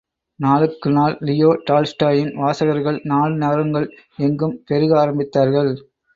[0.39, 3.87] நாளுக்கு நாள் லியோ டால்ஸ்டாயின் வாசகர்கள் நாடு நகரங்கள்
[4.19, 5.71] எங்கும் பெருக ஆரம்பத்தார்கள்.